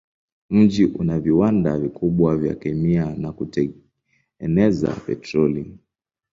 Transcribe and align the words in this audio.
Mji 0.49 0.85
una 0.85 1.19
viwanda 1.19 1.77
vikubwa 1.79 2.37
vya 2.37 2.55
kemia 2.55 3.15
na 3.15 3.31
kutengeneza 3.31 4.91
petroli. 5.05 5.77